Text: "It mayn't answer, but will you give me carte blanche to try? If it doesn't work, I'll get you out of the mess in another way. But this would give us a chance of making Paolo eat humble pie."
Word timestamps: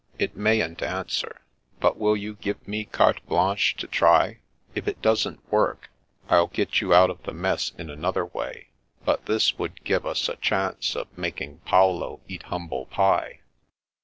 "It 0.25 0.35
mayn't 0.35 0.81
answer, 0.81 1.41
but 1.79 1.95
will 1.99 2.17
you 2.17 2.33
give 2.33 2.67
me 2.67 2.85
carte 2.85 3.23
blanche 3.27 3.75
to 3.75 3.85
try? 3.85 4.39
If 4.73 4.87
it 4.87 4.99
doesn't 4.99 5.51
work, 5.51 5.91
I'll 6.27 6.47
get 6.47 6.81
you 6.81 6.91
out 6.91 7.11
of 7.11 7.21
the 7.21 7.33
mess 7.33 7.71
in 7.77 7.91
another 7.91 8.25
way. 8.25 8.69
But 9.05 9.27
this 9.27 9.59
would 9.59 9.83
give 9.83 10.07
us 10.07 10.27
a 10.27 10.37
chance 10.37 10.95
of 10.95 11.15
making 11.15 11.59
Paolo 11.65 12.19
eat 12.27 12.41
humble 12.49 12.87
pie." 12.87 13.41